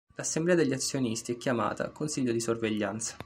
[0.15, 3.15] L'assemblea degli azionisti è chiamata "Consiglio di sorveglianza".